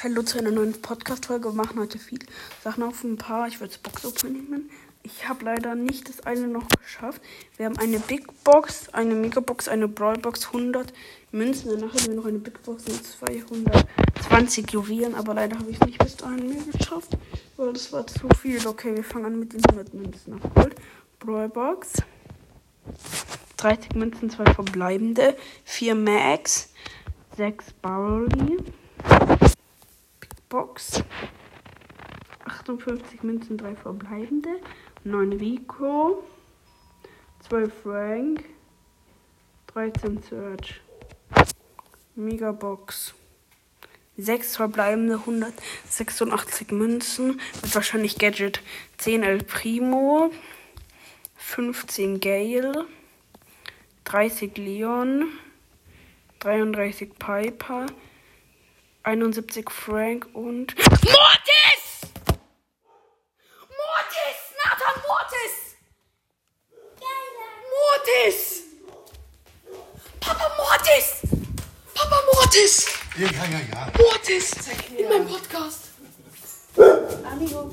[0.00, 1.48] Hallo zu einer neuen Podcast-Folge.
[1.48, 2.24] Wir machen heute viele
[2.62, 3.48] Sachen auf ein paar.
[3.48, 4.70] Ich würde es Box-Opening nehmen.
[5.02, 7.20] Ich habe leider nicht das eine noch geschafft.
[7.56, 10.92] Wir haben eine Big Box, eine Megabox, eine Brawlbox, 100
[11.32, 11.72] Münzen.
[11.72, 15.16] Danach haben wir noch eine Big Box mit 220 Juwelen.
[15.16, 17.18] Aber leider habe ich es nicht bis dahin mehr geschafft,
[17.56, 18.64] weil das war zu viel.
[18.64, 20.76] Okay, wir fangen an mit den 100 Münzen auf Gold.
[21.18, 21.94] Brawlbox.
[23.56, 26.72] 30 Münzen, 2 verbleibende, 4 Max,
[27.36, 28.58] 6 Barley.
[30.48, 31.02] Box.
[32.44, 34.60] 58 Münzen, 3 verbleibende.
[35.04, 36.22] 9 Rico.
[37.48, 38.44] 12 Frank.
[39.68, 40.80] 13 Search.
[42.14, 43.14] Megabox.
[44.16, 47.40] 6 verbleibende, 186 Münzen.
[47.60, 48.62] Wird wahrscheinlich Gadget.
[48.96, 50.30] 10 El Primo.
[51.36, 52.86] 15 Gale.
[54.04, 55.26] 30 Leon.
[56.40, 57.86] 33 Piper.
[59.04, 60.74] 71 Frank und.
[60.76, 62.10] Mortis!
[63.68, 64.38] Mortis!
[64.64, 65.76] Nathan Mortis!
[67.70, 68.62] Mortis!
[70.20, 71.22] Papa Mortis!
[71.94, 72.86] Papa Mortis!
[73.16, 73.92] Ja, ja, ja, ja.
[73.98, 74.50] Mortis!
[74.96, 75.84] In meinem Podcast.
[77.32, 77.72] Amigo.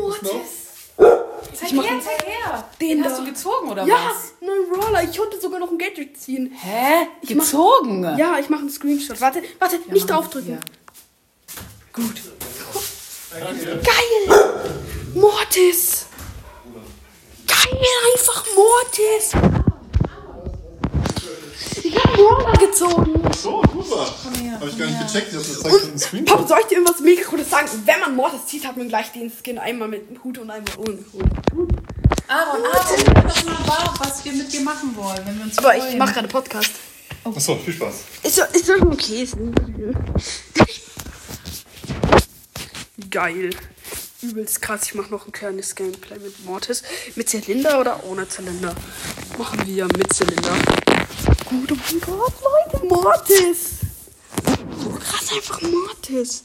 [0.00, 0.90] Mortis!
[1.54, 2.68] Zeig her, zeig her.
[2.80, 4.33] Den Den hast du gezogen, oder Ja, was?
[4.78, 5.02] Brawler.
[5.04, 6.52] Ich konnte sogar noch ein Gadget ziehen.
[6.60, 7.06] Hä?
[7.22, 8.02] Ich mach- Gezogen?
[8.18, 9.20] Ja, ich mache einen Screenshot.
[9.20, 10.58] Warte, warte, nicht draufdrücken.
[11.92, 12.14] Gut.
[13.30, 14.64] Geil!
[15.14, 16.06] Mortis!
[17.46, 17.78] Geil,
[18.14, 19.32] einfach Mortis!
[21.82, 23.22] Ich hab Brawler gezogen.
[23.36, 24.06] So, super.
[24.54, 25.06] Habe ich gar nicht her.
[25.06, 26.36] gecheckt, dass du zeigst einen Screenshot.
[26.36, 27.68] Papa, soll ich dir irgendwas mega cooles sagen?
[27.84, 30.72] Wenn man Mortis zieht, hat man gleich den Skin einmal mit dem Hut und einmal
[30.78, 31.70] ohne Hut.
[32.34, 35.68] Aaron, Aaron, doch mal wahr, was wir mit dir machen wollen, wenn wir uns Aber
[35.72, 35.88] freuen.
[35.88, 36.70] ich mache gerade Podcast.
[37.22, 37.94] Achso, viel Spaß.
[38.24, 39.22] Ist doch, ist doch okay.
[39.22, 39.36] Ist
[43.08, 43.50] Geil.
[44.22, 44.80] Übelst krass.
[44.86, 46.82] Ich mache noch ein kleines Gameplay mit Mortis.
[47.14, 48.74] Mit Zylinder oder ohne Zylinder?
[49.38, 50.56] Machen wir mit Zylinder.
[51.44, 52.32] Gut, oh mein Gott,
[52.72, 53.58] Leute, Mortis.
[54.82, 56.42] So krass, einfach Mortis.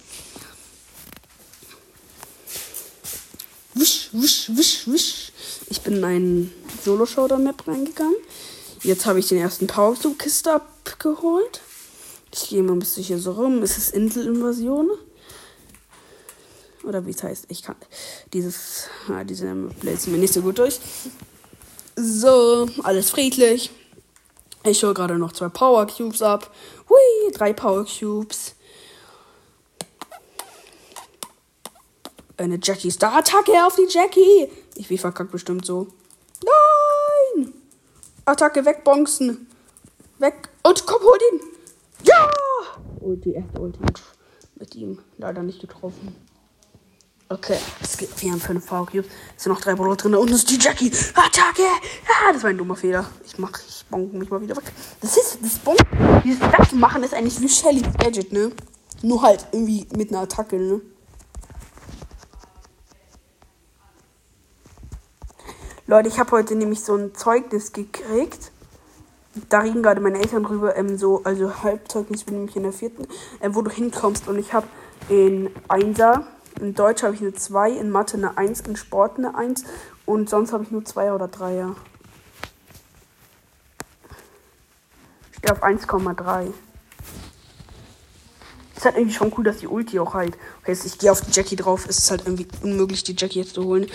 [3.74, 5.32] Wisch, wisch, wisch, wisch.
[5.70, 6.54] Ich bin in einen
[6.84, 8.16] Solo-Showdown-Map reingegangen.
[8.82, 11.62] Jetzt habe ich den ersten Power-Kiste abgeholt.
[12.34, 13.62] Ich gehe mal ein bisschen hier so rum.
[13.62, 14.90] Es ist Inselinvasion.
[16.84, 17.46] Oder wie es heißt.
[17.50, 17.76] Ich kann
[18.34, 20.80] dieses, ah, diese lese mir nicht so gut durch.
[21.96, 23.72] So, alles friedlich.
[24.64, 26.54] Ich hole gerade noch zwei Power Cubes ab.
[26.90, 28.56] Hui, drei Power Cubes.
[32.40, 34.50] Eine Jackie Star Attacke auf die Jackie.
[34.76, 35.88] Ich wie verkackt bestimmt so.
[37.36, 37.54] Nein!
[38.24, 39.48] Attacke wegbonzen.
[40.20, 40.48] Weg.
[40.64, 41.42] Und komm, hol ihn.
[42.04, 42.30] Ja!
[43.02, 43.80] Ulti, erste Ulti.
[44.56, 45.00] Mit ihm.
[45.18, 46.16] Leider nicht getroffen.
[47.28, 49.08] Okay, es gibt, wir haben fünf Power Cubes.
[49.36, 50.14] Es sind noch drei Brawler drin.
[50.14, 50.94] Da unten ist die Jackie.
[51.16, 51.64] Attacke!
[51.64, 53.06] Ja, das war ein dummer Fehler.
[53.26, 54.72] Ich mach, ich bonk mich mal wieder weg.
[55.02, 55.80] Das ist, das Bonk,
[56.24, 58.54] dieses das machen ist eigentlich wie Shelly's Gadget, ne?
[59.02, 60.82] Nur halt irgendwie mit einer Attacke, ne?
[65.90, 68.52] Leute, ich habe heute nämlich so ein Zeugnis gekriegt.
[69.50, 73.08] Da reden gerade meine Eltern drüber, ähm, so, also Halbzeugnis, bin nämlich in der vierten,
[73.42, 74.28] ähm, wo du hinkommst.
[74.28, 74.68] Und ich habe
[75.10, 76.28] in Einser,
[76.62, 79.64] in Deutsch habe ich eine 2, in Mathe eine 1, in Sport eine 1
[80.06, 81.74] und sonst habe ich nur 2 oder 3er.
[85.32, 86.54] Ich stehe auf 1,3.
[88.76, 90.38] Ist halt irgendwie schon cool, dass die Ulti auch halt.
[90.62, 91.88] Okay, ich gehe auf die Jackie drauf.
[91.90, 93.88] Es ist halt irgendwie unmöglich, die Jackie jetzt zu holen.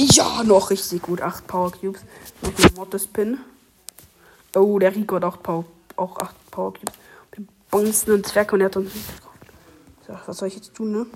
[0.00, 1.20] Ja, noch richtig gut.
[1.20, 2.02] 8 Power Cubes.
[2.40, 3.38] Noch ein Mortis-Pin.
[4.54, 5.64] Oh, der Rico hat auch, Power,
[5.96, 6.94] auch 8 Power Cubes.
[7.32, 9.38] Wir bonzen einen Zwerg und er hat uns nicht gekauft.
[10.06, 11.06] So, was soll ich jetzt tun, ne?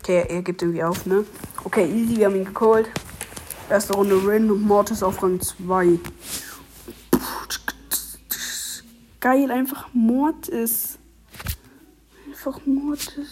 [0.00, 1.26] Okay, er gibt irgendwie auf, ne?
[1.64, 2.88] Okay, easy, wir haben ihn geholt.
[3.68, 5.98] Erste Runde und Mortis auf Rang 2.
[9.20, 10.98] Geil, einfach Mortis.
[12.26, 13.28] Einfach Mortis.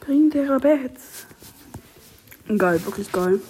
[0.00, 1.26] Bring der Rabbits.
[2.46, 3.40] Geil, wirklich geil.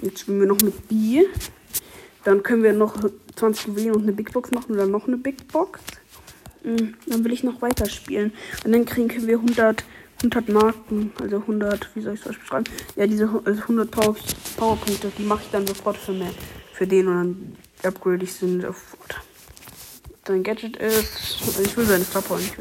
[0.00, 1.24] Jetzt spielen wir noch mit B.
[2.24, 2.96] Dann können wir noch
[3.36, 5.80] 20 Juwelen und eine Big Box machen oder noch eine Big Box.
[6.64, 8.32] Mm, Dann will ich noch weiterspielen.
[8.64, 9.84] Und dann kriegen wir 100,
[10.18, 11.12] 100 Marken.
[11.20, 12.64] Also 100, wie soll ich das beschreiben?
[12.96, 14.16] Ja, diese also 100 Power,
[14.56, 16.32] Powerpunkte, die mache ich dann sofort für, mehr,
[16.72, 19.20] für den und dann upgrade ich sie sofort.
[20.26, 21.42] Sein Gadget ist.
[21.46, 22.56] also Ich will seine wissen.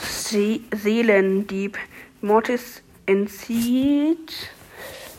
[0.00, 1.76] Se Seelendieb.
[2.22, 4.32] Mortis entzieht.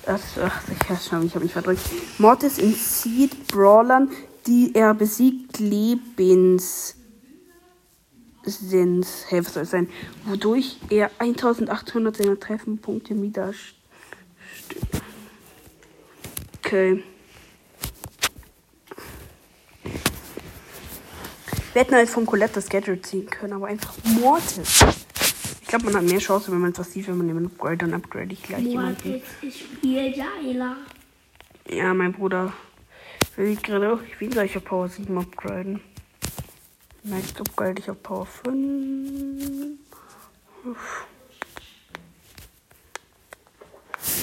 [0.06, 1.82] Das, ach, ich weiß schon, ich habe mich verdrückt.
[2.18, 4.10] Mortis entzieht Brawlern,
[4.48, 6.96] die er besiegt, Lebens.
[8.44, 9.90] sind, hey, was soll es sein,
[10.26, 13.54] wodurch er 1800 seiner Treffenpunkte wieder.
[16.58, 17.04] Okay.
[21.74, 24.84] Wir hätten halt von Colette das Gadget ziehen können, aber einfach Mortis.
[25.72, 27.94] Ich glaube, man hat mehr Chance, wenn man etwas sieht, wenn man jemanden upgrade, dann
[27.94, 29.22] upgrade ich gleich jemanden.
[31.70, 32.52] Ja, mein Bruder
[33.38, 35.80] will ich gerade auch, ich will gleich auf Power 7 upgraden.
[37.04, 39.80] Next upgrade ich auf Power 5.
[40.66, 41.06] Uff.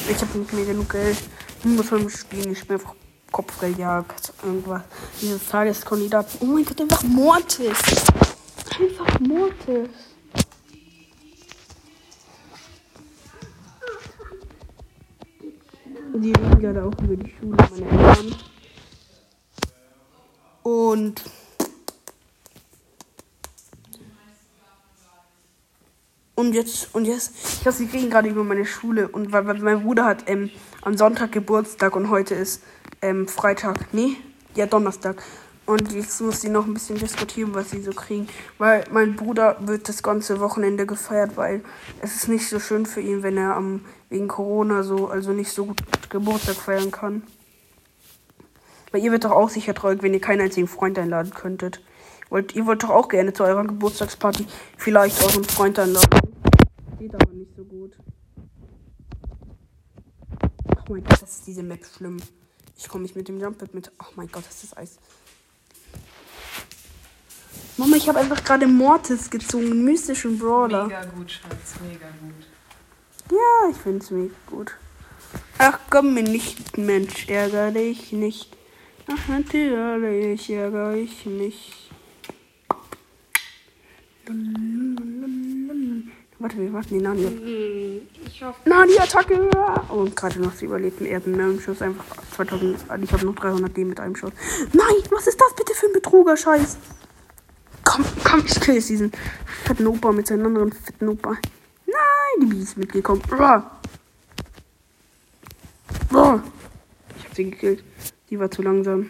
[0.06, 1.16] Ich habe nicht mehr genug Geld.
[1.60, 2.94] Ich muss beim Spielen nicht mehr einfach
[3.32, 4.82] Kopfgeldjagd, irgendwas.
[5.22, 6.26] Dieses Tageskandidat.
[6.40, 7.78] Oh mein Gott, einfach Mortis.
[8.78, 9.88] Einfach Mortis.
[16.20, 18.34] Die reden gerade auch über die Schule meiner Eltern.
[20.64, 21.22] Und
[26.34, 29.60] und jetzt und jetzt ich weiß, wir reden gerade über meine Schule und weil, weil
[29.60, 30.50] mein Bruder hat ähm,
[30.82, 32.64] am Sonntag Geburtstag und heute ist
[33.00, 34.16] ähm, Freitag, nee,
[34.56, 35.22] ja Donnerstag.
[35.68, 38.26] Und jetzt muss sie noch ein bisschen diskutieren, was sie so kriegen.
[38.56, 41.62] Weil mein Bruder wird das ganze Wochenende gefeiert, weil
[42.00, 45.52] es ist nicht so schön für ihn, wenn er am wegen Corona so, also nicht
[45.52, 47.22] so gut Geburtstag feiern kann.
[48.92, 51.82] Weil ihr wird doch auch sicher traurig, wenn ihr keinen einzigen Freund einladen könntet.
[52.30, 54.46] Wollt, ihr wollt doch auch gerne zu eurer Geburtstagsparty
[54.78, 56.18] vielleicht euren Freund einladen.
[56.98, 57.94] Geht aber nicht so gut.
[60.78, 62.16] Oh mein Gott, das ist diese Map schlimm.
[62.74, 63.92] Ich komme nicht mit dem Jump mit.
[64.00, 64.98] Oh mein Gott, das ist Eis.
[67.78, 70.86] Mama, ich habe einfach gerade Mortis gezogen, mystischen Brawler.
[70.86, 72.46] Mega gut, Schatz, mega gut.
[73.30, 74.72] Ja, ich finde es mega gut.
[75.58, 78.56] Ach komm mir nicht, Mensch, ärger dich nicht.
[79.06, 81.88] Ach natürlich ärgere ich mich.
[86.40, 87.04] Warte, wir warten die.
[87.04, 89.50] Hm, ich hoffe, Nani-Attacke!
[89.88, 91.80] Und gerade noch sie überlebten Erden mit einem Schuss.
[91.80, 92.04] Einfach
[92.36, 92.76] 2000.
[93.02, 94.32] Ich habe noch 300 D mit einem Schuss.
[94.72, 96.76] Nein, was ist das bitte für ein Betrüger-Scheiß?
[98.28, 99.10] Komm, ich kill jetzt diesen
[99.64, 101.38] fetten Opa mit seinen anderen fetten Opa.
[101.86, 103.22] Nein, die Bee ist mitgekommen.
[103.30, 103.80] Uah.
[106.12, 106.42] Uah.
[107.16, 107.82] Ich hab sie gekillt.
[108.28, 109.08] Die war zu langsam.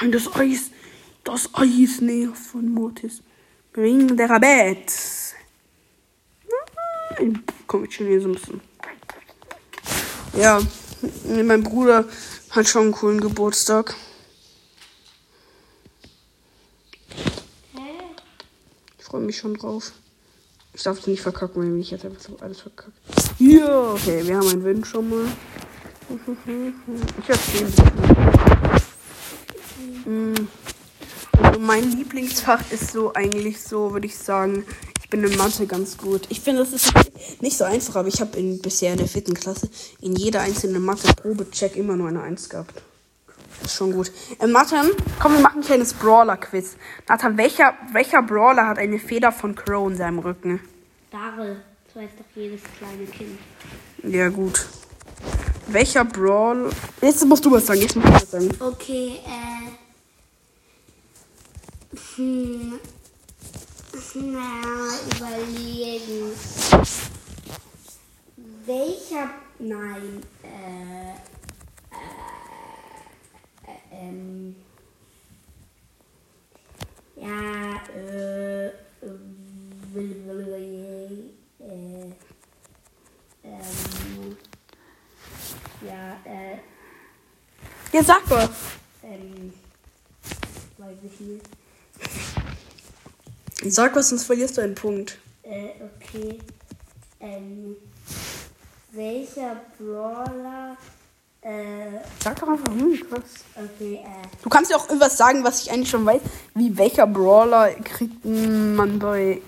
[0.00, 0.70] Nein, das Eis.
[1.24, 3.22] Das Eis näher von Mortis.
[3.72, 4.92] Bring der Rabbit.
[7.18, 7.42] Nein.
[7.66, 8.60] Komm, ich chill hier so ein bisschen.
[10.34, 10.60] Ja,
[11.24, 12.04] mein Bruder
[12.50, 13.94] hat schon einen coolen Geburtstag.
[18.98, 19.92] Ich freue mich schon drauf.
[20.74, 22.92] Ich darf es nicht verkacken, wenn ich jetzt einfach so alles verkacke.
[23.38, 25.26] Ja, okay, wir haben einen Win schon mal.
[27.22, 27.70] Ich erzähle
[30.08, 30.48] Mm.
[31.42, 34.64] Also mein Lieblingsfach ist so eigentlich so, würde ich sagen,
[35.02, 36.22] ich bin in Mathe ganz gut.
[36.30, 36.92] Ich finde, das ist
[37.40, 39.68] nicht so einfach, aber ich habe in, bisher in der vierten Klasse
[40.00, 42.82] in jeder einzelnen Mathe-Probe-Check immer nur eine 1 gehabt.
[43.68, 44.10] Ist schon gut.
[44.38, 46.78] Äh, Nathan, komm, wir machen ein kleines Brawler-Quiz.
[47.06, 50.58] Nathan, welcher, welcher Brawler hat eine Feder von Crow in seinem Rücken?
[51.10, 53.38] Daryl, das weiß doch jedes kleine Kind.
[54.04, 54.66] Ja, gut.
[55.66, 56.70] Welcher Brawl.
[57.02, 57.80] Jetzt musst du was sagen.
[57.82, 58.50] Jetzt musst du was sagen.
[58.58, 59.68] Okay, äh.
[62.16, 62.80] Hm.
[64.14, 66.32] Na, überlegen.
[68.64, 69.28] Welcher.
[69.58, 71.18] Nein, äh, äh
[73.90, 74.56] ähm.
[77.16, 78.66] Ja, äh.
[78.66, 79.12] äh, äh
[81.60, 82.14] ähm.
[85.86, 86.58] Ja, äh.
[87.92, 88.48] Ja, sag doch.
[89.02, 89.52] Ähm.
[90.76, 91.44] Weiß ich nicht.
[93.74, 95.18] Sag was, sonst verlierst du einen Punkt.
[95.42, 96.38] Äh, okay.
[97.20, 97.76] Ähm,
[98.92, 100.76] welcher Brawler,
[101.40, 103.22] äh, Sag doch einfach hm, was.
[103.56, 106.20] okay, äh, Du kannst ja auch irgendwas sagen, was ich eigentlich schon weiß.
[106.54, 109.40] Wie welcher Brawler kriegt man bei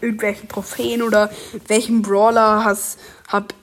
[0.00, 1.30] irgendwelchen Trophäen oder
[1.68, 2.96] welchen Brawler has,
[3.28, 3.54] hab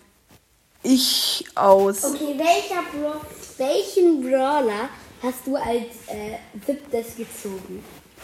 [0.83, 2.03] ich aus.
[2.05, 3.21] okay, welcher Bra
[3.61, 4.89] welchen Brawler
[5.21, 7.83] hast du als, äh, siebtes gezogen?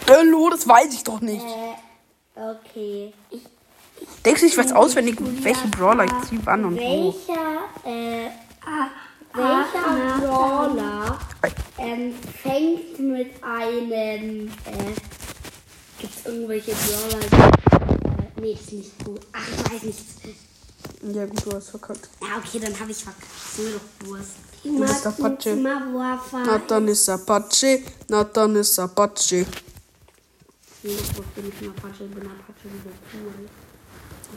[0.10, 1.46] Hallo, das weiß ich doch nicht.
[1.46, 3.13] Äh, okay.
[3.29, 3.41] Ich,
[4.25, 6.79] Denkst du, ich weiß auswendig, welche Brawler ich ziehe wann und wo?
[6.79, 8.29] welcher, äh,
[9.34, 11.20] welcher Brawler,
[11.77, 14.94] ähm, fängt mit einem, äh,
[16.00, 19.22] gibt's irgendwelche Brawler, die, äh, nee, ist nicht gut.
[19.34, 20.00] Ach, ich weiß nicht.
[21.15, 22.10] Ja, gut, du hast verkackt.
[22.22, 23.27] Ja, okay, dann habe ich verkackt.
[23.58, 24.47] Mir doch Wurst.
[24.64, 25.50] Du bist Apache.
[25.52, 26.44] Immer Wurfer.
[26.46, 29.46] Na dann ist Apache, na dann ist Apache.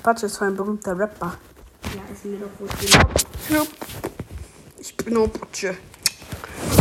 [0.03, 1.37] Apache ist ein berühmter Rapper.
[1.95, 2.95] Ja, ist mir doch wurscht.
[3.49, 3.63] Ja.
[4.79, 5.77] Ich bin Apache.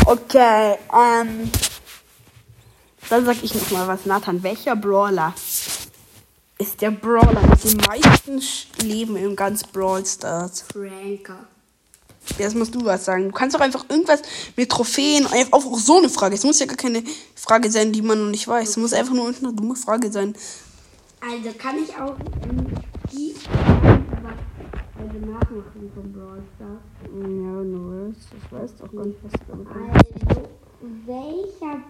[0.05, 1.51] Okay, ähm.
[3.09, 4.43] Dann sag ich noch mal was, Nathan.
[4.43, 5.33] Welcher Brawler
[6.59, 8.41] ist der Brawler mit den meisten
[8.85, 10.63] Leben im ganz Brawl Stars?
[10.71, 11.47] Franker.
[12.37, 13.25] Jetzt musst du was sagen.
[13.25, 14.21] Du kannst doch einfach irgendwas
[14.55, 16.35] mit Trophäen, auch so eine Frage.
[16.35, 17.03] Es muss ja gar keine
[17.35, 18.69] Frage sein, die man noch nicht weiß.
[18.69, 20.35] Es muss einfach nur eine dumme Frage sein.
[21.21, 22.67] Also kann ich auch ähm,
[23.11, 23.35] die
[24.99, 26.79] also nachmachen vom Brawl Stars.
[27.03, 27.59] Ja,
[28.09, 28.27] willst.
[28.37, 29.67] Ich weiß doch gar nicht, was du damit.
[29.67, 30.49] Also,
[31.05, 31.81] welcher.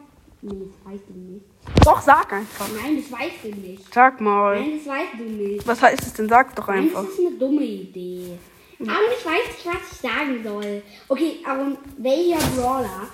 [0.42, 1.46] Nee, das weißt du nicht.
[1.84, 2.68] Doch, sag einfach.
[2.82, 3.94] Nein, das weißt du nicht.
[3.94, 4.60] Sag mal.
[4.60, 5.68] Nein, das weißt du nicht.
[5.68, 6.30] Was heißt es denn?
[6.30, 7.04] Sag doch Nein, einfach.
[7.04, 8.38] das ist eine dumme Idee.
[8.82, 10.82] Aber ich weiß nicht, was ich sagen soll.
[11.10, 13.10] Okay, aber welcher Brawler?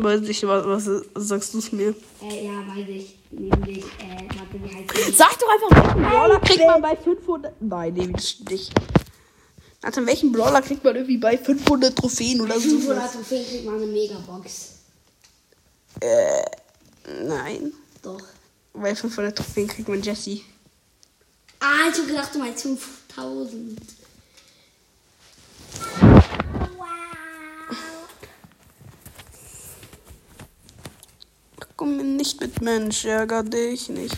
[0.00, 1.92] Weiß ich, was, was sagst du es mir?
[2.22, 3.18] Äh, ja, weiß ich.
[3.32, 5.12] Nämlich, äh, warte, wie heißt der?
[5.12, 7.60] Sag doch einfach, welchen Brawler kriegt man bei 500.
[7.60, 8.72] Nein, nee, das stimmt nicht.
[9.82, 12.68] Nathan, welchen Brawler kriegt man irgendwie bei 500 Trophäen oder so?
[12.68, 14.74] 500 Trophäen kriegt man eine Megabox.
[16.00, 16.42] Äh,
[17.24, 17.72] nein.
[18.02, 18.20] Doch.
[18.72, 20.42] Bei 500 Trophäen kriegt man Jesse.
[21.60, 23.78] Ah, ich hab gedacht, du meinst 5000.
[31.76, 34.16] Komm mir nicht mit Mensch, ärger dich nicht.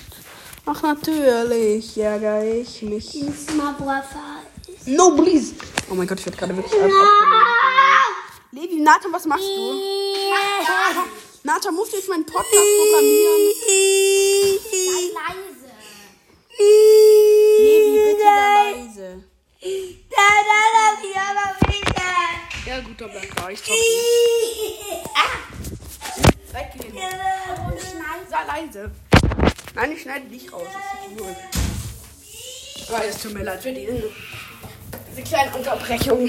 [0.67, 3.11] Ach, natürlich ärger ich mich.
[3.11, 4.43] Diesmal Brother.
[4.87, 5.55] No, please.
[5.91, 6.91] Oh mein Gott, ich werde gerade wirklich ab-
[8.53, 9.81] Levi, Nathan, was machst du?
[11.43, 13.55] Nathan, musst du jetzt meinen Podcast programmieren?
[14.63, 15.71] Sei leise.
[19.01, 19.23] Levi,
[20.03, 20.81] bitte sei
[21.35, 22.67] leise.
[22.67, 23.49] Ja, gut, dann da.
[23.51, 25.05] Ich zock nicht.
[26.53, 26.95] Weggehen.
[28.29, 28.91] Sei leise.
[29.75, 30.67] Nein, ich schneide dich raus.
[30.73, 31.37] Das ist gut.
[32.93, 34.11] Oh, es tut mir leid für diese,
[35.11, 36.29] diese kleine Unterbrechung.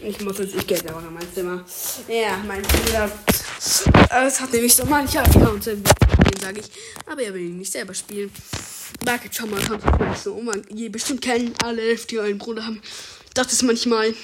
[0.00, 1.64] Ich muss jetzt, ich gehe jetzt einfach in mein Zimmer.
[2.08, 3.10] Ja, mein Bruder.
[4.10, 5.84] äh, Es hat nämlich so mancher Account, den
[6.40, 6.70] sage ich.
[7.06, 8.32] Aber er will ihn nicht selber spielen.
[9.04, 10.40] Market schon mal, du vielleicht so.
[10.40, 12.80] Man, ihr bestimmt kennen alle elf, die einen Bruder haben.
[13.34, 14.14] Das ist manchmal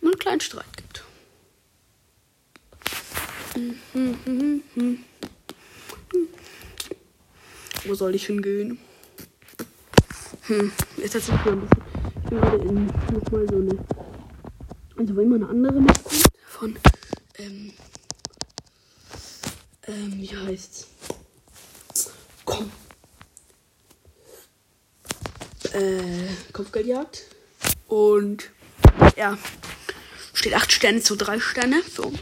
[0.00, 1.04] nur einen kleinen Streit gibt.
[7.84, 8.78] Wo soll ich hingehen?
[10.42, 11.82] Hm, jetzt hat sich mal ein bisschen.
[12.22, 13.78] Ich bin gerade in nochmal so eine.
[14.96, 16.78] Also wenn mal eine andere Map kommt von.
[17.36, 17.72] Ähm,
[19.86, 20.86] ähm, wie heißt's?
[22.48, 22.72] Komm.
[25.74, 27.24] Äh, Kopfgeldjagd.
[27.88, 28.48] Und
[29.16, 29.36] ja,
[30.32, 32.18] steht 8 Sterne zu 3 Sterne für uns.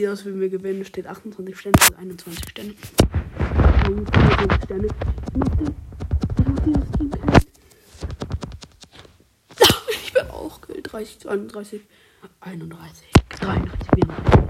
[0.00, 0.82] Stellen Sie aus, wenn wir gewinnen.
[0.86, 2.74] Steht 28 Sterne zu 21 Sterne.
[3.84, 4.86] 25 Sterne.
[4.86, 5.74] Ich mach den-
[6.38, 7.10] ich mach dieses Team.
[9.90, 10.80] Ich bin auch kill.
[10.82, 11.82] 30, 31,
[12.40, 14.40] 31, 33, 34.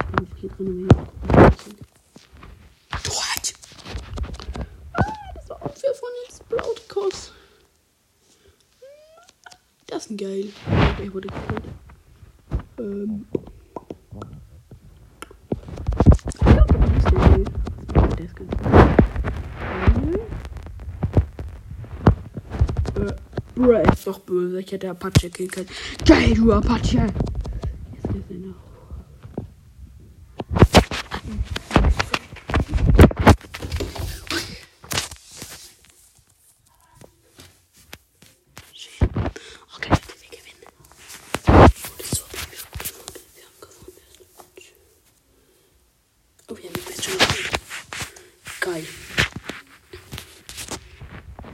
[0.00, 0.88] Ich bin hier drin.
[3.02, 3.54] Dort!
[4.92, 5.12] Ah,
[6.96, 7.32] das.
[9.88, 10.52] Das geil.
[10.92, 11.64] Okay, wurde gekillt.
[12.78, 13.26] Ähm.
[23.54, 24.60] Bruh, er ist doch böse.
[24.60, 25.68] Ich hätte Apache killen können.
[26.06, 27.06] Geil, du Apache!
[27.92, 28.68] Jetzt geht's ihn auch.
[38.72, 39.02] Shit.
[39.76, 40.64] Okay, wir gewinnen.
[41.46, 42.46] Und es ist so okay,
[43.34, 43.96] wir haben gewonnen.
[46.48, 47.24] Oh, wir haben die beste Runde.
[48.60, 48.86] Geil.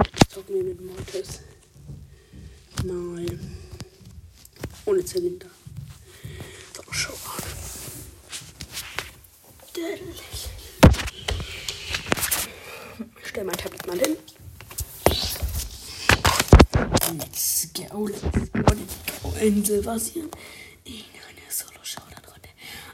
[0.04, 1.40] Jetzt zocken wir mit Mortis.
[2.84, 3.40] Nein.
[4.84, 5.46] Ohne Zylinder.
[6.76, 7.42] So, schau an.
[13.24, 14.16] stell mein Tablet mal hin.
[17.18, 19.30] Let's go, let's go,
[19.64, 20.28] Silversian.
[20.84, 22.48] In eine Solo-Showdown-Runde.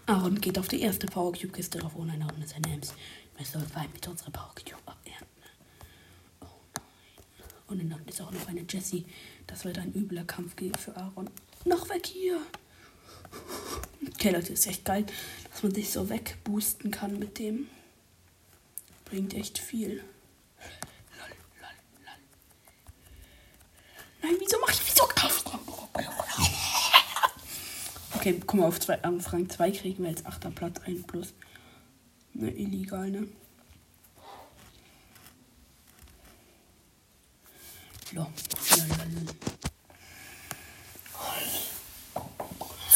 [0.07, 2.95] Aaron geht auf die erste Power Cube-Kiste drauf, ohne eine Runde seine Ems.
[3.37, 5.27] Wir sollen mit unserer Power Cube abernten.
[6.41, 6.47] Oh
[7.69, 7.83] nein.
[7.83, 9.05] Und dann ist auch noch eine Jessie.
[9.47, 11.29] Das wird ein übler Kampf für Aaron.
[11.65, 12.41] Noch weg hier.
[14.15, 15.07] Okay, Leute, ist echt geil,
[15.51, 17.69] dass man sich so wegboosten kann mit dem.
[19.05, 19.97] Bringt echt viel.
[19.97, 20.03] Lol,
[21.61, 21.75] lol,
[22.05, 22.15] lol.
[24.23, 25.01] Nein, wieso mach ich wieso?
[28.21, 30.55] Okay, guck mal, auf, zwei, auf Rang 2 kriegen wir jetzt 8.
[30.55, 31.33] Platz 1 plus.
[32.35, 33.27] Ne, illegal, ne?
[38.15, 38.27] So.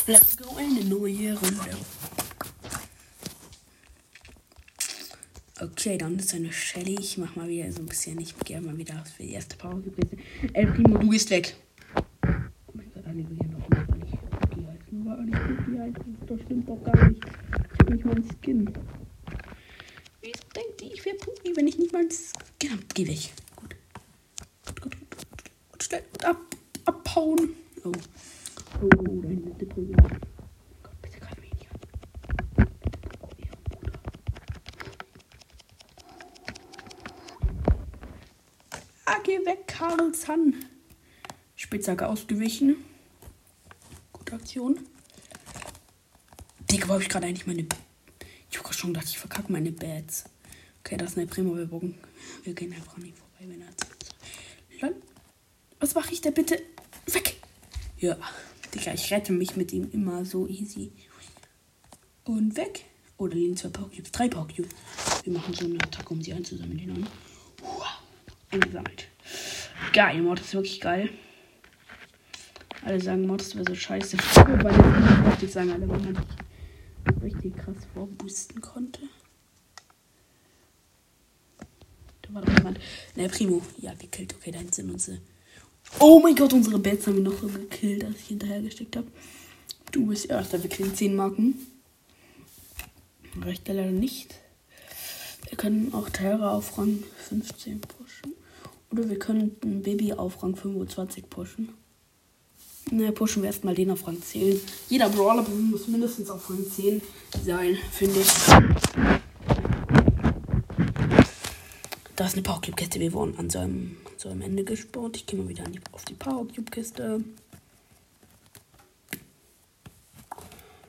[0.07, 1.79] Let's go in eine neue Runde.
[5.59, 7.01] Okay, dann ist eine Shelly.
[7.01, 8.21] Ich mach mal wieder so ein bisschen.
[8.21, 10.21] Ich gehe mal wieder für die erste Power gewesen.
[10.53, 11.57] El Primo, du gehst weg.
[11.87, 14.19] Oh mein Gott, alle will hier noch mal gar nicht
[15.05, 16.17] War nicht Cookie heißen.
[16.27, 17.23] Das stimmt doch gar nicht.
[17.75, 18.73] Ich hab nicht mal einen Skin.
[20.23, 22.95] Wieso denkt die, ich wäre Cookie, wenn ich nicht mal einen Skin hab?
[22.95, 23.31] Geh weg.
[23.55, 23.77] Gut.
[24.67, 25.11] Gut, gut, gut.
[25.11, 25.27] gut,
[25.73, 25.83] gut.
[25.83, 26.05] Schnell.
[26.15, 26.41] Und ab,
[26.87, 27.51] abhauen.
[27.85, 27.93] Oh.
[28.81, 29.95] Oh, oh, da hinten ist der Prügel.
[29.95, 32.67] Gott, bitte greif mich nicht an.
[33.21, 33.93] Oh, ihr Bruder.
[39.05, 40.55] Ah, geh weg, Karlsson.
[41.57, 42.77] Spitzhacke ausgewichen.
[44.15, 44.81] Gute Aktion.
[46.75, 47.65] Digga, wo hab ich gerade eigentlich meine.
[48.51, 50.25] Ich hab grad schon gedacht, ich verkacke meine Bats.
[50.81, 51.57] Okay, das ist eine Primo.
[51.57, 51.97] Wir, bogen.
[52.43, 54.05] wir gehen einfach nicht vorbei, wenn er erzählt.
[54.81, 54.97] Lol.
[55.79, 56.61] Was mache ich da bitte?
[57.07, 57.37] Weg!
[57.99, 58.17] Ja,
[58.75, 60.91] Digga, ich rette mich mit ihm immer so easy.
[62.25, 62.87] Und weg.
[63.19, 64.49] Oder liegen zwei Power drei Power.
[64.49, 66.79] Wir machen so eine Attacke, um sie einzusammeln.
[66.79, 67.07] Die dann.
[68.51, 69.07] Eingesammelt.
[69.93, 71.09] Geil, Mod ist wirklich geil.
[72.83, 74.17] Alle sagen, Mod wäre so scheiße.
[74.19, 76.19] Wollte ich sagen, alle, wenn
[77.23, 79.01] richtig krass vorboosten konnte.
[82.23, 82.79] Da war doch jemand.
[83.17, 83.63] Ne, Primo.
[83.79, 84.35] Ja, gekillt.
[84.35, 85.19] Okay, da sind unsere.
[86.01, 89.07] Oh mein Gott, unsere Bats haben wir noch so gekillt, als ich hinterher gesteckt habe.
[89.93, 91.55] Du bist erster, wir kriegen 10 Marken.
[93.41, 94.35] Reicht leider nicht.
[95.49, 98.35] Wir können auch Terra auf Rang 15 pushen.
[98.91, 101.75] Oder wir können ein Baby auf Rang 25 pushen.
[102.91, 104.61] Ne, pushen wir erstmal den auf Rang 10.
[104.91, 107.01] Jeder Brawler muss mindestens auf Rang 10
[107.45, 108.29] sein, finde ich.
[112.17, 113.01] Da ist eine Power Cube Kiste.
[113.01, 115.17] Wir wurden an so einem, so einem Ende gespawnt.
[115.17, 117.25] Ich gehe mal wieder die, auf die Power Cube Kiste.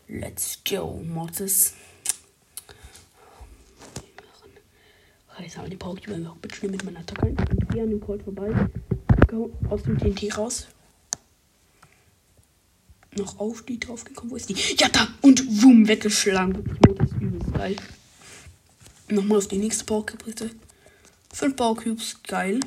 [0.07, 1.73] Let's go, Mortis.
[5.29, 7.29] Haben wir die Power Cube einfach bitte mit meiner Attacke.
[7.29, 8.53] Ich gehe an dem Colt vorbei.
[9.69, 10.67] Aus dem TNT raus.
[13.15, 14.31] Noch auf die draufgekommen.
[14.31, 14.55] Wo ist die?
[14.77, 15.07] Ja, da!
[15.21, 16.63] Und wumm, weggeschlagen.
[16.97, 17.75] Das ist übelst geil.
[19.07, 20.49] Nochmal auf die nächste Power Cube Kiste.
[21.31, 22.59] Fünf Baucubes, geil.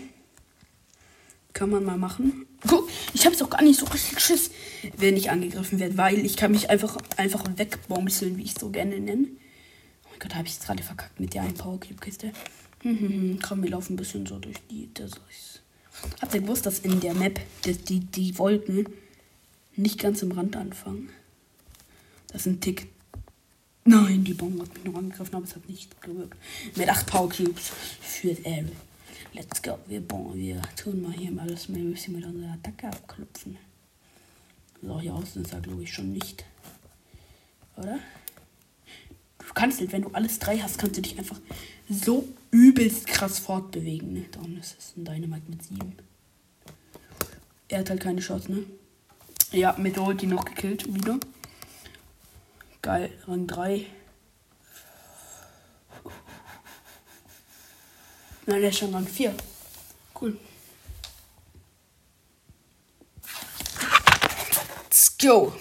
[1.52, 2.46] Kann man mal machen.
[2.66, 4.50] Guck, ich habe es auch gar nicht so richtig Schiss,
[4.96, 9.00] wenn ich angegriffen werde, weil ich kann mich einfach, einfach wegbomseln, wie ich so gerne
[9.00, 9.26] nenne.
[10.04, 12.32] Oh mein Gott, habe ich es gerade verkackt mit der einen Powercube-Kiste.
[12.82, 13.38] Hm, hm, hm.
[13.42, 14.90] Komm, wir laufen ein bisschen so durch die.
[14.94, 15.62] Das ist.
[16.20, 18.86] Habt ihr gewusst, dass in der Map die, die, die Wolken
[19.78, 21.10] nicht ganz im Rand anfangen?
[22.28, 22.88] Das ist ein Tick
[23.90, 26.36] Nein, die Bombe hat mich noch angegriffen, aber es hat nicht gewirkt.
[26.76, 28.66] Mit 8 Power Cubes führt er.
[29.32, 29.78] Let's go.
[29.86, 33.56] Wir, bon, wir tun mal hier mal das ein bisschen mit unserer Attacke abklopfen.
[34.82, 36.44] So, hier außen ist er, glaube ich, schon nicht.
[37.78, 37.98] Oder?
[39.38, 41.40] Du kannst halt, wenn du alles drei hast, kannst du dich einfach
[41.88, 44.12] so übelst krass fortbewegen.
[44.12, 44.26] Ne?
[44.30, 45.94] Da unten ist es ein Dynamite mit 7.
[47.68, 48.64] Er hat halt keine Chance, ne?
[49.50, 51.18] Ja, mit der Ulti noch gekillt, wieder.
[52.82, 53.86] Geil, Rang 3.
[58.46, 59.34] Nein, der ist schon Rang 4.
[60.20, 60.36] Cool.
[64.84, 65.54] Let's go.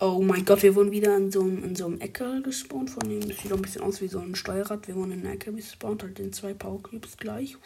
[0.00, 2.90] Oh mein Gott, wir wurden wieder in so einem, in so einem Ecke gespawnt.
[2.90, 4.88] Von dem sieht auch ein bisschen aus wie so ein Steuerrad.
[4.88, 7.56] Wir wurden in einer Ecke gespawnt, halt in zwei Power Cubes gleich.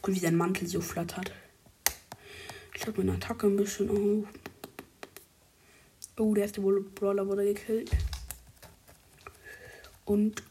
[0.00, 1.32] Guck, wie sein Mantel so flattert.
[2.74, 4.28] Ich glaube, meine Attacke ein bisschen auf.
[6.18, 7.90] Oh, der erste Brawler wurde gekillt.
[10.04, 10.42] Und.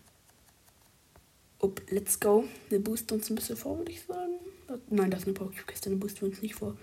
[1.62, 2.46] Up, let's go.
[2.72, 4.34] Der boost uns ein bisschen vor, würde ich sagen.
[4.90, 6.76] Nein, das ist eine Pokékiste, der boost uns nicht vor.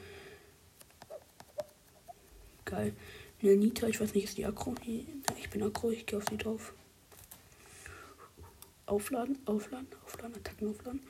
[2.64, 2.94] Geil.
[3.42, 4.74] Eine Nita, ich weiß nicht, ist die Akro?
[5.38, 6.72] Ich bin Akro, ich gehe auf die drauf.
[8.86, 11.00] Aufladen, aufladen, aufladen, Attacken aufladen.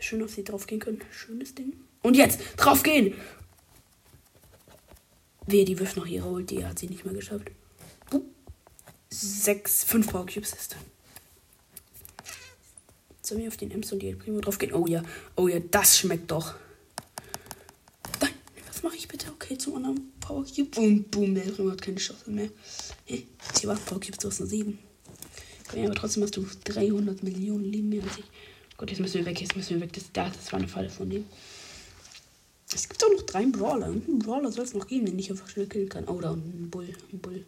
[0.00, 1.00] Schön, auf sie drauf gehen können.
[1.10, 1.72] Schönes Ding.
[2.02, 2.82] Und jetzt drauf
[5.46, 7.50] Wer die wirft noch ihre Ulti, hat sie nicht mehr geschafft.
[8.10, 8.24] Bup.
[9.10, 10.76] Sechs, fünf Power Cubes ist.
[13.22, 14.72] Sollen wir auf den Ems und die El drauf gehen?
[14.72, 15.02] Oh ja,
[15.36, 16.54] oh ja, das schmeckt doch.
[18.20, 18.30] Nein,
[18.68, 19.30] was mache ich bitte?
[19.32, 20.70] Okay, zum anderen Power Cube.
[20.70, 22.50] Boom, boom, der Primo hat keine Chance mehr.
[23.04, 24.78] Hey, sie war Power Cubes, du hast nur sieben.
[25.68, 28.24] Okay, aber trotzdem hast du 300 Millionen Leben mehr als ich.
[28.76, 29.92] Gott, jetzt müssen wir weg, jetzt müssen wir weg.
[29.92, 31.24] Das, das war eine Falle von dem.
[32.76, 33.88] Es gibt auch noch drei Brawler.
[33.88, 36.04] Und ein Brawler soll es noch geben, den ich einfach schnell killen kann.
[36.08, 36.88] Oh, da ein Bull.
[37.10, 37.46] Ein Bull.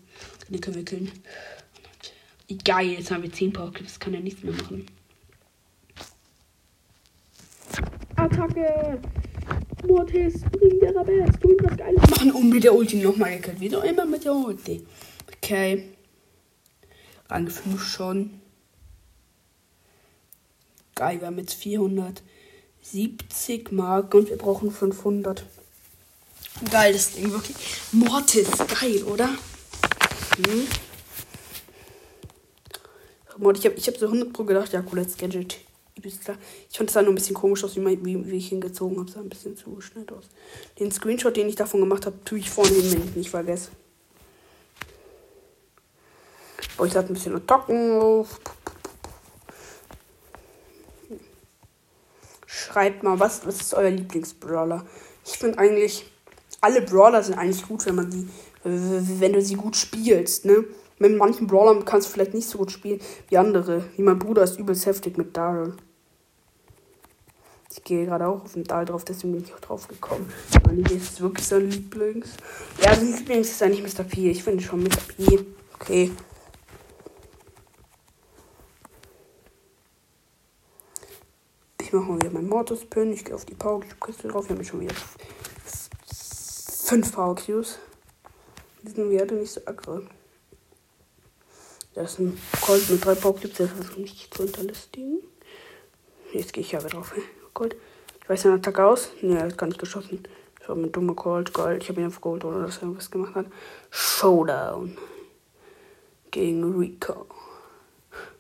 [0.49, 1.13] Den können wir killen.
[2.65, 4.01] Geil, jetzt haben wir 10 Power Clips.
[4.01, 4.87] Kann er nichts mehr machen.
[8.17, 9.01] Attacke!
[9.87, 12.33] Mortis, bring der Rabel, du was Geiles machen.
[12.33, 13.61] Und mit der Ulti nochmal gekillt.
[13.61, 14.87] Wieder immer mit der Ulti.
[15.37, 15.91] Okay.
[17.29, 18.41] Rang 5 schon.
[20.95, 21.63] Geil, wir haben jetzt
[22.83, 25.45] 470 Mark und wir brauchen 500.
[26.71, 27.57] Geil, das Ding wirklich.
[27.93, 28.49] Mortis,
[28.81, 29.29] geil, oder?
[30.37, 30.67] Hm.
[33.55, 35.59] Ich habe ich hab so 100 Pro gedacht, ja, cooles Gadget.
[36.03, 38.99] Ich fand es dann nur ein bisschen komisch aus, wie, wie, wie ich ihn gezogen
[38.99, 39.11] habe.
[39.11, 40.25] Sah ein bisschen zu schnell aus.
[40.79, 43.71] Den Screenshot, den ich davon gemacht habe, tue ich vorne hin, wenn ich nicht vergesse.
[46.79, 48.41] Oh, ich hatte ein bisschen Attacken auf.
[52.59, 54.85] Schreibt mal, was, was ist euer Lieblingsbrawler?
[55.25, 56.11] Ich finde eigentlich,
[56.61, 58.29] alle Brawler sind eigentlich gut, wenn man die,
[58.65, 60.65] wenn du sie gut spielst, ne?
[60.99, 63.85] Mit manchen Brawlern kannst du vielleicht nicht so gut spielen wie andere.
[63.95, 65.75] Wie mein Bruder ist übelst heftig mit Daryl.
[67.71, 70.33] Ich gehe gerade auch auf den Daryl drauf, deswegen bin ich auch drauf gekommen.
[70.67, 72.31] Mein ist wirklich sein Lieblings.
[72.83, 74.03] Ja, sein Lieblings ist eigentlich Mr.
[74.03, 74.31] P.
[74.31, 74.99] Ich finde schon Mr.
[75.17, 75.47] P.
[75.75, 76.11] Okay.
[81.89, 83.15] Ich mache mal wieder meinen Mortis-Pin.
[83.15, 84.47] Ich gehe auf die Power Cube-Kiste drauf.
[84.47, 84.95] Wir haben schon wieder
[86.85, 87.79] fünf Power Cubes.
[88.83, 90.03] Die sind Werte nicht so aggro.
[91.95, 93.55] Das ist ein Gold mit drei Power Cubes.
[93.55, 95.21] Der ist nicht zu hinterlistigen.
[96.35, 97.15] Jetzt gehe ich aber drauf.
[97.55, 97.75] Gold.
[98.21, 99.09] Ich weiß seine Attacke aus.
[99.23, 100.25] Ne, er hat gar nicht geschossen.
[100.59, 101.55] Das war mit dummer Gold.
[101.55, 101.85] Gold.
[101.85, 103.47] Ich habe ihn auf Gold, oder dass er irgendwas gemacht hat.
[103.89, 104.99] Showdown.
[106.31, 107.25] Gegen Rico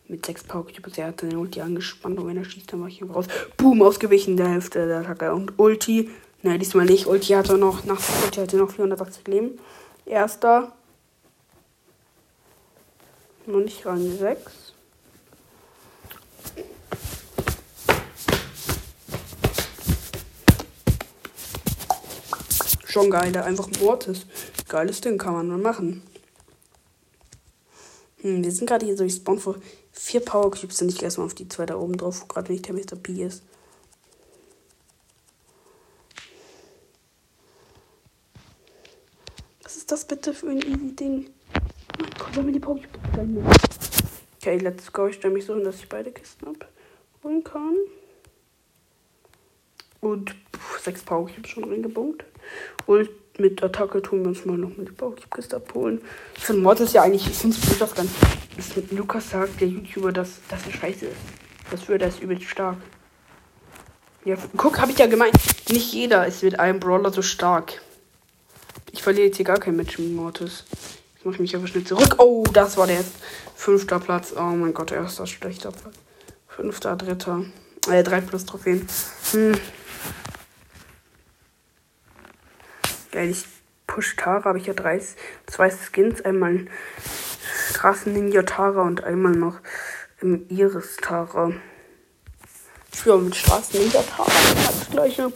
[0.08, 0.98] mit sechs Power Cubes.
[0.98, 3.26] Er hat seine Ulti angespannt und wenn er schießt, dann mache ich ihn raus.
[3.56, 5.32] Boom, ausgewichen, der Hälfte der Attacke.
[5.32, 6.10] Und Ulti,
[6.42, 7.06] ne, diesmal nicht.
[7.06, 9.58] Ulti hat er noch, nach Ulti hat er noch 480 Leben.
[10.06, 10.72] Erster.
[13.46, 14.74] Noch nicht Rang 6.
[22.86, 24.26] Schon geil, einfach Mortis.
[24.68, 26.02] Geiles Ding kann man mal machen.
[28.22, 29.56] Hm, wir sind gerade hier so respawned vor
[30.08, 32.74] vier Power Cubes und ich erstmal auf die zwei da oben drauf, gerade nicht der
[32.74, 32.96] Mr.
[32.96, 33.42] P ist.
[39.62, 41.28] Was ist das bitte für ein easy Ding?
[41.98, 43.44] Mein Gott, wir die Power Cubes
[44.40, 45.08] Okay, let's go.
[45.08, 46.56] Ich stelle mich so hin, dass ich beide Kisten
[47.14, 47.76] abholen kann.
[50.00, 52.24] Und pff, sechs Power Cubes schon reingebunkt.
[52.86, 56.00] Und mit Attacke tun wir uns mal noch mit Baukiste abholen.
[56.36, 58.10] Ich Mod ist ja eigentlich, ich finde es das ganz.
[58.56, 61.16] Das mit Lukas sagt, der YouTuber, dass das eine Scheiße ist.
[61.70, 62.76] Das würde, ist übelst stark.
[64.24, 65.34] Ja, guck, habe ich ja gemeint.
[65.70, 67.80] Nicht jeder ist mit einem Brawler so stark.
[68.92, 70.64] Ich verliere jetzt hier gar kein Match mit Mortis.
[71.14, 72.16] Jetzt mache ich mich aber schnell zurück.
[72.18, 73.04] Oh, das war der
[73.54, 74.34] fünfter Platz.
[74.36, 75.94] Oh mein Gott, erster schlechter Platz.
[76.48, 77.44] Fünfter, dritter.
[77.90, 78.86] Äh, drei plus Trophäen.
[79.32, 79.54] Hm.
[83.10, 83.44] Geil, ich
[83.86, 85.00] push Tara, habe ich ja drei,
[85.46, 86.20] zwei Skins.
[86.22, 86.66] Einmal
[87.70, 89.60] Straßen Ninja Tara und einmal noch
[90.20, 91.52] im Iris Tara.
[92.94, 95.32] Spiele mit Straßen Ninja Tara, das gleiche.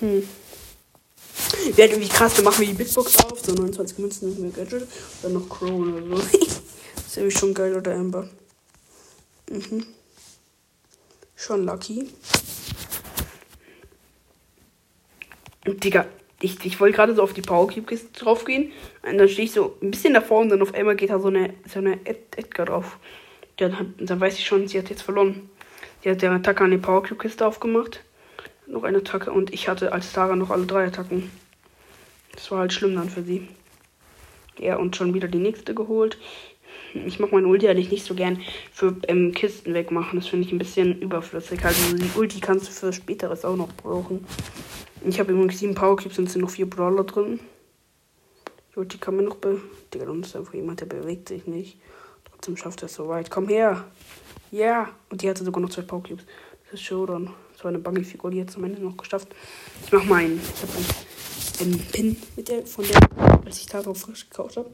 [0.00, 0.28] Hm.
[1.74, 4.88] Wäre irgendwie krass, dann machen wir die Bitbox auf, so 29 Münzen mit mehr Gadget.
[5.22, 6.14] Dann noch Crow oder so.
[6.94, 8.28] das ist irgendwie schon geil, oder Amber?
[9.50, 9.86] Mhm.
[11.34, 12.10] Schon lucky.
[15.66, 16.06] Und Digga,
[16.42, 18.72] ich, ich wollte gerade so auf die Power Cube Kiste drauf gehen.
[19.02, 21.28] Und dann stehe ich so ein bisschen davor und dann auf einmal geht da so
[21.28, 22.98] eine, so eine Ed Edgar drauf.
[23.56, 25.50] Dann, hat, dann weiß ich schon, sie hat jetzt verloren.
[26.02, 28.00] Die hat der Attacke an die Power Cube Kiste aufgemacht.
[28.66, 31.30] Noch eine Attacke und ich hatte als Tara noch alle drei Attacken.
[32.32, 33.48] Das war halt schlimm dann für sie.
[34.58, 36.18] Ja, und schon wieder die nächste geholt.
[37.06, 38.40] Ich mache meine Ulti eigentlich nicht so gern
[38.72, 40.18] für ähm, Kisten wegmachen.
[40.18, 41.64] Das finde ich ein bisschen überflüssig.
[41.64, 44.24] Also die Ulti kannst du für späteres auch noch brauchen.
[45.02, 47.40] Ich habe übrigens sieben Power Cubes und sind noch vier Brawler drin.
[48.72, 49.60] Die Ulti kann mir noch be.
[49.92, 51.78] Digga, da ist einfach jemand, der bewegt sich nicht.
[52.24, 53.30] Trotzdem schafft er es so weit.
[53.30, 53.84] Komm her.
[54.50, 54.90] Ja.
[55.08, 56.24] Und die hatte sogar noch zwei Pokécubes.
[56.64, 57.30] Das ist Showdown.
[57.52, 59.28] Das war eine Buggy-Figur, die hat es am Ende noch geschafft.
[59.84, 60.38] Ich mach meinen.
[60.38, 63.00] Ich habe einen, einen Pin mit der, von der,
[63.44, 64.70] als ich Tara frisch gekauft habe.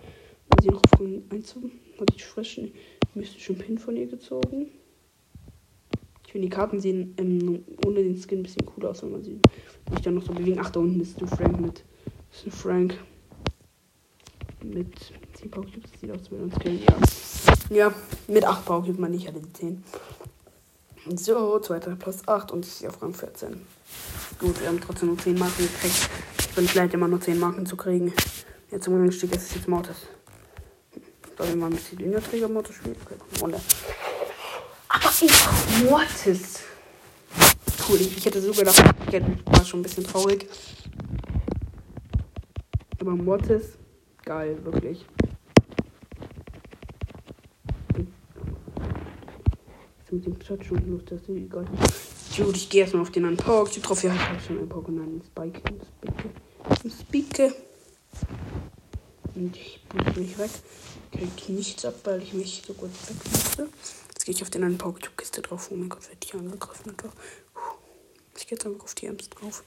[0.49, 1.73] War sie noch von einzogen.
[2.01, 2.75] Hatte ich frischen
[3.15, 4.71] mystischen Pin von ihr gezogen.
[6.37, 9.25] Ich finde, die Karten sehen ähm, ohne den Skin ein bisschen cooler aus, wenn man
[9.25, 9.41] sie
[9.91, 10.59] sich dann noch so bewegen.
[10.61, 11.83] Ach, da unten ist du Frank mit.
[12.31, 12.99] Ist ein Frank.
[14.63, 14.95] Mit
[15.33, 15.91] 10 Pokécubes.
[15.91, 16.83] Das sieht aus, würde uns killen.
[17.71, 17.75] Ja.
[17.75, 17.95] Ja,
[18.29, 19.83] mit 8 Pokécubes, man nicht alle die 10.
[21.15, 23.59] So, zweiter Platz 8 und ich stehe auf Rang 14.
[24.39, 26.11] Gut, wir haben trotzdem nur 10 Marken gekriegt.
[26.39, 28.13] Ich bin leid, immer nur 10 Marken zu kriegen.
[28.71, 29.97] Jetzt zum Anstieg ist es jetzt Mortis.
[31.39, 32.97] Soll ich mal ein bisschen Linia-Träger Mortis spielen?
[33.07, 33.61] Okay, Wunder.
[34.97, 36.61] Aber ich Mortis.
[37.87, 40.49] Cool, ich, ich hätte so gedacht, ich war schon ein bisschen traurig.
[42.99, 43.77] Aber Mortis,
[44.25, 45.05] geil, wirklich.
[49.99, 51.67] Jetzt mit dem Chat schon los, das ist egal.
[52.37, 53.67] Gut, ich gehe erstmal auf den anderen.
[53.67, 56.31] Ich drauf, ja, ich habe schon ein Pokémon, ein Spike, ein Spike,
[56.85, 57.55] ein Spike.
[59.35, 60.51] Und ich boost mich weg.
[61.13, 63.69] Krieg nichts ab, weil ich mich so gut weg musste.
[64.27, 65.69] Jetzt gehe ich auf den anderen Pokétube-Kiste drauf.
[65.71, 66.91] Oh mein Gott, wird die angegriffen.
[66.91, 67.13] Und
[68.37, 69.63] ich gehe jetzt einfach auf die Ems drauf.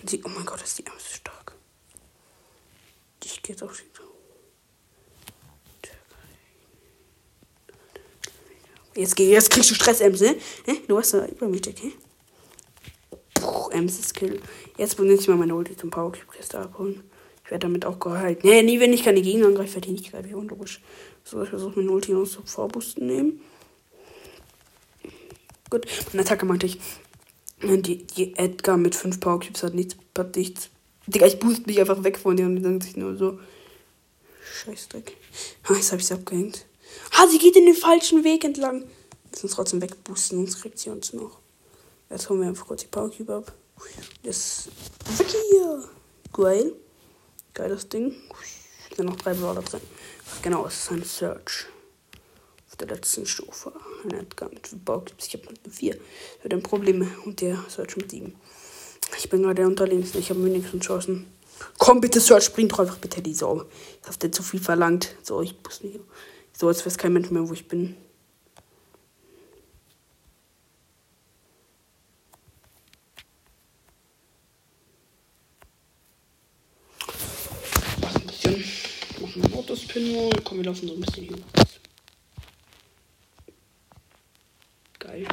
[0.00, 1.54] Und sie, oh mein Gott, ist die Ems stark.
[3.22, 4.08] Ich gehe jetzt auf sie drauf.
[8.96, 10.34] Jetzt, geh, jetzt kriegst du Stress, Ems, ne?
[10.88, 11.92] Du hast da übermütig, okay?
[13.34, 14.20] Puh, Ems ist.
[14.78, 17.08] Jetzt benutze ich mal meine Ulti zum Power Cube Kiste abholen.
[17.44, 18.48] Ich werde damit auch gehalten.
[18.48, 20.24] Nee, nie, wenn ich keine Gegner angreife, werde ich nicht geil.
[20.24, 20.82] Wie unlogisch.
[21.22, 23.40] So, ich versuche meine Ulti noch zum Vorboosten nehmen.
[25.72, 26.78] Gut, meine Attacke meinte ich.
[27.62, 30.68] Die, die Edgar mit 5 Power Cubes hat nichts, hat nichts.
[31.06, 33.40] Digga, ich boost mich einfach weg von dir und die sich nur so.
[34.44, 35.16] Scheißdreck.
[35.62, 36.66] Ah, jetzt habe ich sie abgehängt.
[37.12, 38.84] Ah, sie geht in den falschen Weg entlang.
[39.30, 41.38] Müssen uns trotzdem wegboosten, sonst kriegt sie uns noch.
[42.10, 43.54] Jetzt holen wir einfach kurz die Power Cube ab.
[44.24, 44.68] Das
[45.16, 45.88] weg hier.
[46.34, 46.74] Geil.
[47.54, 48.14] Geiles Ding.
[48.94, 49.80] Sind noch drei Brawler drin.
[50.42, 51.64] Genau, es ist ein Search.
[52.72, 53.70] Auf der letzten Stufe.
[54.02, 55.26] Ein Edgar mit Power Cubes.
[55.26, 55.94] Ich habe mit vier.
[55.94, 57.06] Ich habe ein Problem.
[57.26, 58.34] Und der Search mit sieben.
[59.18, 60.18] Ich bin gerade der Unterlegenste.
[60.18, 61.26] Ich habe wenigstens Chancen.
[61.76, 63.66] Komm bitte, Search, spring doch einfach bitte die Sau.
[64.00, 65.14] Ich habe dir zu viel verlangt.
[65.22, 66.00] So, ich muss nicht.
[66.56, 67.94] So, als weiß kein Mensch mehr, wo ich bin.
[78.00, 78.64] Was ein bisschen.
[79.20, 80.30] Machen wir Autospin.
[80.42, 81.36] Komm, wir laufen so ein bisschen hier.
[85.12, 85.26] Geil.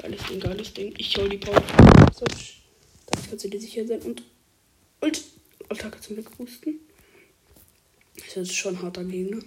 [0.00, 0.94] Geiles Ding, geiles Ding.
[0.96, 1.62] Ich hol die Power.
[2.14, 4.00] So, da kannst du dir sicher sein.
[4.00, 4.22] Und.
[5.00, 5.22] Und.
[5.68, 6.80] Attacke zum Wegboosten.
[8.16, 9.42] Das ist schon ein harter Gegner.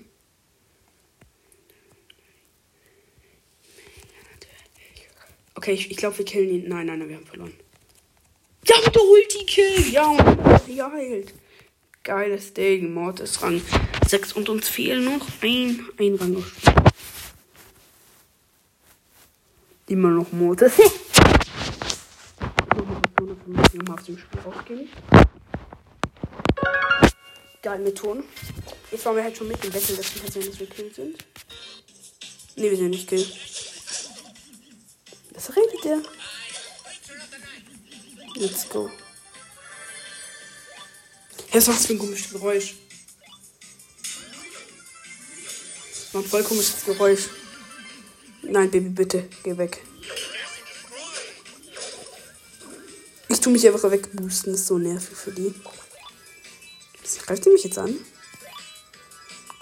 [5.55, 6.69] Okay, ich, ich glaube, wir killen ihn.
[6.69, 7.53] Nein, nein, nein, wir haben verloren.
[8.67, 9.93] Ja, mit der Ulti-Kill.
[9.93, 11.33] Ja, und heilt.
[12.03, 12.93] Geiles Ding.
[12.93, 13.61] Mord ist Rang
[14.07, 16.45] 6 und uns fehlen noch ein, ein Rang noch.
[19.87, 20.27] Immer noch
[20.77, 20.79] ist.
[23.73, 24.89] Nochmal aus dem Spiel rausgehen.
[27.61, 28.23] Geil mit Ton.
[28.91, 31.17] Jetzt waren wir halt schon mit dem Wechsel, dass wir tatsächlich gekillt sind.
[32.57, 33.33] Ne, wir sind nicht gekillt.
[35.33, 36.01] Was redet der?
[38.35, 38.91] Let's go.
[41.53, 42.75] Was macht für ein komisches Geräusch?
[45.91, 47.29] Das macht ein voll komisches Geräusch.
[48.49, 49.83] Nein, Baby, bitte, geh weg.
[53.27, 55.53] Ich tu mich einfach wegboosten, das ist so nervig für die.
[57.25, 57.93] Greift die mich jetzt an?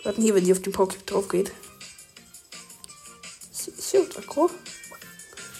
[0.04, 1.52] Warten hier, wenn die auf den Pokémon drauf geht.
[3.52, 4.52] Ist sie unter Aggro?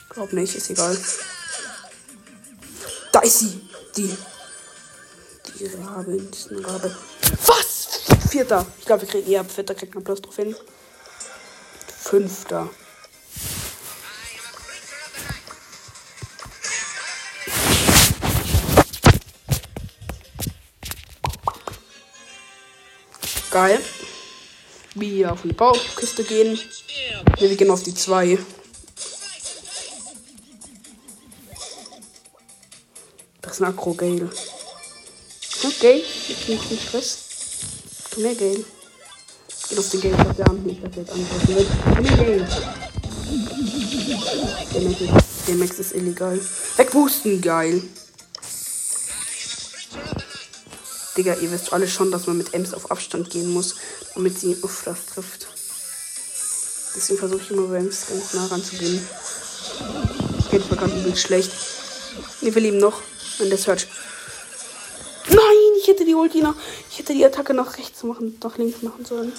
[0.10, 0.96] Glaub nicht, ist egal.
[3.12, 3.62] Da ist sie.
[3.98, 4.16] Die.
[5.58, 6.96] Die Rabe, ist eine Rabe.
[7.48, 7.88] Was?
[8.30, 8.68] Vierter.
[8.78, 9.32] Ich glaube, wir kriegen.
[9.32, 10.56] Ja, vierter kriegt man plus drauf hin.
[11.98, 12.70] Fünfter.
[23.56, 23.80] Geil.
[24.96, 26.60] Wir auf die Baukiste gehen.
[27.40, 28.38] Nee, wir gehen auf die zwei.
[33.42, 34.30] Das ist ein Akro Gale.
[35.64, 37.20] Okay, jetzt nicht viel Stress.
[38.14, 38.66] Komm her, Gale.
[39.70, 41.68] Geht auf den Gale, ich der Arm nicht, dass er jetzt angreifen wird.
[41.96, 42.48] Komm her, Gale.
[45.48, 46.42] Der Max ist illegal.
[46.76, 47.82] Wegboosten, geil.
[51.18, 53.76] Digga, ihr wisst alle schon, dass man mit Ems auf Abstand gehen muss,
[54.16, 55.48] damit sie auf das trifft.
[56.96, 59.06] Deswegen versuche ich immer beim ganz nah ranzugehen.
[60.52, 61.52] Geht mir gerade übel schlecht.
[62.42, 63.02] Nee, wir leben noch.
[63.38, 63.88] Wenn der Search.
[65.28, 65.38] Nein,
[65.82, 66.56] ich hätte die Ulti noch.
[66.90, 69.34] Ich hätte die Attacke nach rechts machen, nach links machen sollen.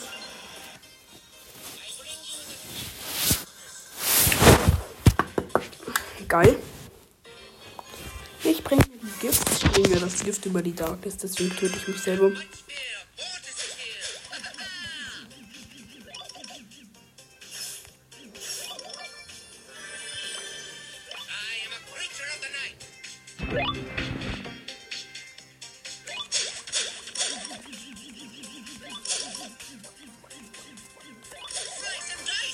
[6.29, 6.59] Geil.
[9.77, 12.33] Bringe mir das Gift über die Darkness, deswegen töte ich mich selber.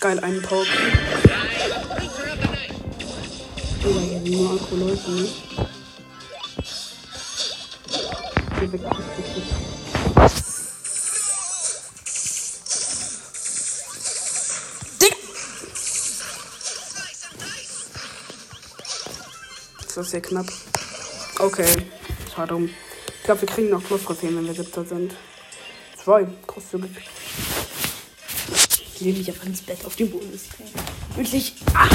[0.00, 0.42] Geil, einen.
[0.42, 0.64] Digga,
[4.00, 5.28] hier sind nur Akro-Leute, ne?
[8.72, 8.80] Weg.
[8.80, 8.96] Digga!
[19.84, 20.46] Das war sehr knapp.
[21.38, 21.66] Okay,
[22.34, 22.64] schade um.
[22.64, 25.14] Ich glaube, wir kriegen noch Plus-Trophäen, wenn wir siebter sind.
[26.02, 26.90] Zwei, großzügig.
[28.94, 30.32] Ich lege mich einfach ins Bett auf dem Boden.
[30.32, 30.46] Ist
[31.14, 31.56] Wirklich.
[31.74, 31.90] Ach,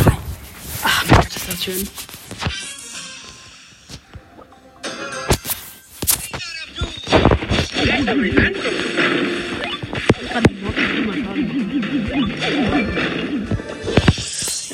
[0.84, 1.90] ach, Gott, ist das schön.
[8.18, 8.34] Wir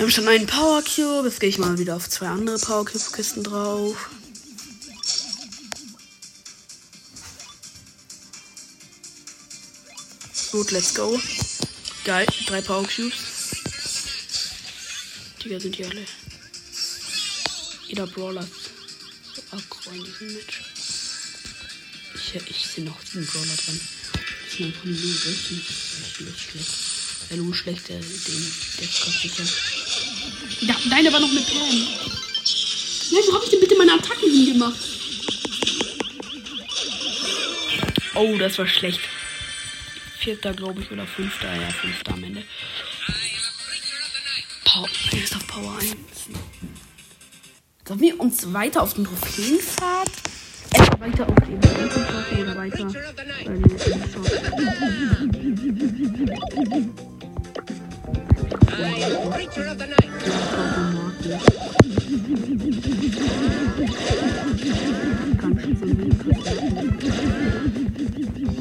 [0.01, 1.27] haben schon einen Power Cube.
[1.27, 4.09] Jetzt gehe ich mal wieder auf zwei andere Power Cube Kisten drauf.
[10.51, 11.19] Gut, let's go.
[12.05, 13.51] Geil, drei Power Cubes.
[15.43, 16.05] Digga, sind die alle.
[17.87, 18.47] Jeder Brawler
[19.35, 20.72] ist aggro in Match.
[22.33, 23.79] Ich, ich sehe noch sieben Brawler drin.
[24.45, 25.25] Das sind einfach nur durch.
[25.25, 26.69] Ist schlecht, schlecht.
[27.29, 29.43] Der Lu schlecht, der, den, der gerade sicher.
[30.61, 31.87] Ja, deine war noch mit Pam.
[33.11, 34.79] Ja, wo habe ich denn bitte meine Attacken hingemacht?
[38.15, 38.99] Oh, das war schlecht.
[40.19, 41.53] Vierter, glaube ich, oder fünfter.
[41.53, 42.43] Ja, fünfter am Ende.
[44.65, 45.95] Power, ist auf Power 1.
[47.87, 50.09] Sollen wir uns weiter auf den Trophäenpfad?
[50.99, 52.85] Weiter auf den Trophäenpfad oder weiter
[53.45, 53.69] bei den
[54.11, 54.27] Shop.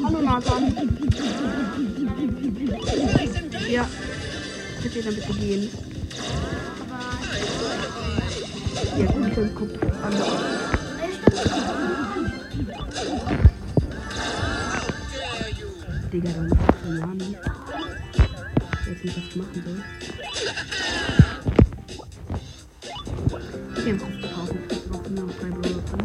[0.03, 0.63] Hallo Nathan.
[3.69, 3.87] Ja.
[4.81, 5.69] Könnt ihr dann bitte gehen?
[8.97, 10.82] Ja, gut, dann guck an.
[16.13, 17.23] Digga, dann ist das Nami.
[17.23, 19.83] Ich weiß nicht, was ich machen soll.
[23.77, 24.55] Ich auf die Pause.
[24.69, 26.01] Ich brauche nur noch drei Brawler drin.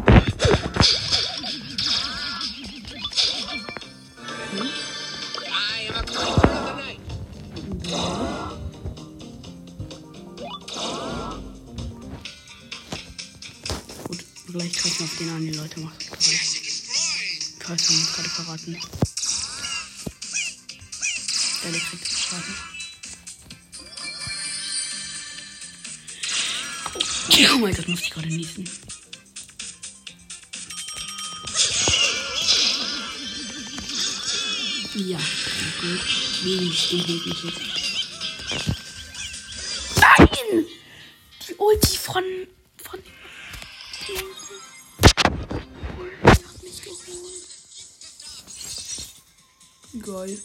[14.07, 15.41] Gut, gleich treffen auf den an.
[15.41, 16.23] Die Leute machen gerade.
[17.59, 18.98] Kreis haben uns gerade verraten.
[27.99, 28.69] Muss ich gerade niesen.
[34.95, 35.19] Ja,
[35.81, 35.99] gut.
[36.43, 37.61] Wenig mich jetzt.
[39.97, 40.65] Nein!
[41.47, 42.23] Die Ulti von.
[42.83, 42.99] von.
[46.23, 47.43] Hat mich geholt.
[50.01, 50.41] Geil.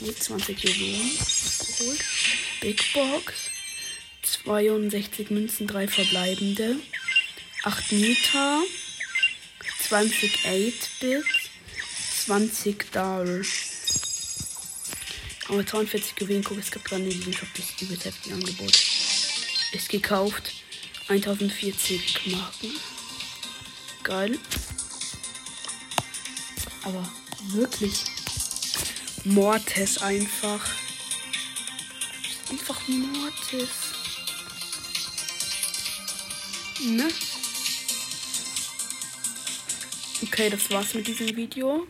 [0.00, 1.18] Gut, 20 Juwelen
[1.78, 2.04] geholt.
[2.60, 3.45] Big Box.
[4.46, 6.76] 62 Münzen, 3 verbleibende.
[7.64, 8.62] 8 Nita.
[9.88, 11.24] 20 8-Bit.
[12.26, 13.44] 20 Dollar.
[15.48, 18.72] Aber 42 Juwelen, guck, es gibt gerade in diesem Shop das übelst heftige Angebot.
[19.72, 20.52] Ist gekauft.
[21.08, 22.70] 1040 Marken.
[24.04, 24.38] Geil.
[26.84, 27.12] Aber
[27.48, 28.04] wirklich
[29.24, 30.64] Mortis einfach.
[32.48, 33.95] Einfach Mortis.
[36.86, 37.08] Ne?
[40.22, 41.84] Okay, das war's mit diesem Video.